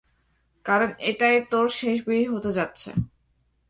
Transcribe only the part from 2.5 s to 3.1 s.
যাচ্ছে।